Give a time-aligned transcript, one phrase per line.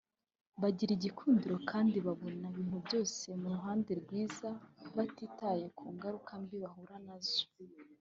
[0.61, 4.49] bagira igikundiro kandi babona ibintu byose mu ruhande rwiza
[4.95, 7.41] batitaye ku ngaruka mbi bahura na zo